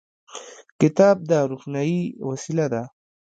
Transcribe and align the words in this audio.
کتاب 0.81 1.15
د 1.29 1.31
روښنايي 1.49 2.01
وسیله 2.29 2.65
ده. 2.73 2.83